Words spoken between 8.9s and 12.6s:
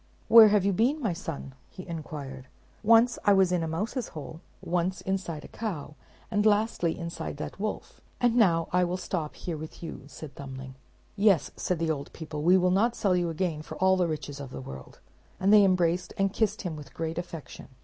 stop here with you," said Thumbling. "Yes," said the old people, "we